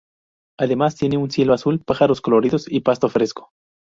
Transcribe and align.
Además, 0.57 0.95
tiene 0.95 1.17
un 1.19 1.29
cielo 1.29 1.53
azul, 1.53 1.79
pájaros 1.85 2.21
coloridos 2.21 2.65
y 2.67 2.79
pasto 2.79 3.07
fresco. 3.07 3.51